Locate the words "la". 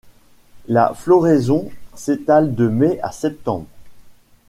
0.67-0.95